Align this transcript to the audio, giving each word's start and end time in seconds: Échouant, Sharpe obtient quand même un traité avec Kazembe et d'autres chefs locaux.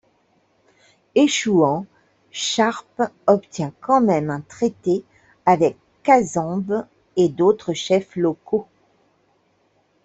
Échouant, 1.13 1.85
Sharpe 2.31 3.03
obtient 3.27 3.71
quand 3.81 4.01
même 4.01 4.31
un 4.31 4.41
traité 4.41 5.03
avec 5.45 5.77
Kazembe 6.01 6.87
et 7.17 7.29
d'autres 7.29 7.73
chefs 7.73 8.15
locaux. 8.15 8.67